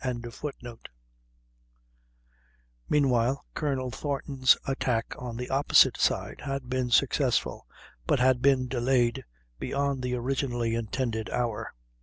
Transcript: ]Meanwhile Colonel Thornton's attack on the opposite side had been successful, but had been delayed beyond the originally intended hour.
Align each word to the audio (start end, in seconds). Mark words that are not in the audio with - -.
]Meanwhile 2.89 3.45
Colonel 3.53 3.91
Thornton's 3.91 4.57
attack 4.65 5.13
on 5.19 5.37
the 5.37 5.51
opposite 5.51 5.95
side 5.97 6.41
had 6.43 6.67
been 6.67 6.89
successful, 6.89 7.67
but 8.07 8.17
had 8.19 8.41
been 8.41 8.67
delayed 8.67 9.25
beyond 9.59 10.01
the 10.01 10.15
originally 10.15 10.73
intended 10.73 11.29
hour. 11.29 11.75